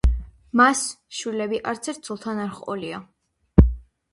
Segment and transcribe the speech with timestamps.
[0.61, 0.79] მას
[1.17, 3.03] შვილები არცერთ ცოლთან არ ჰყოლია.